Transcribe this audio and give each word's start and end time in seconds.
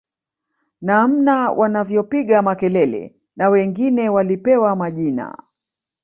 Namna 0.81 1.51
wanavyopiga 1.51 2.41
makelele 2.41 3.15
na 3.35 3.49
wengine 3.49 4.09
walipewa 4.09 4.75
majina 4.75 5.43